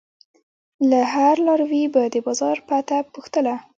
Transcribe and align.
له 0.89 0.99
هر 1.13 1.35
لاروي 1.47 1.83
به 1.93 2.03
د 2.13 2.15
بازار 2.25 2.57
پته 2.67 2.97
پوښتله. 3.13 3.55